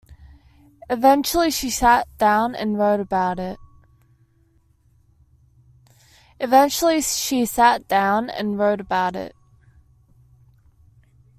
Eventually, 0.89 1.51
she 1.51 1.69
sat 1.69 2.07
down 2.17 2.55
and 2.55 2.75
wrote 2.79 2.99
about 2.99 3.37
it. 3.37 3.59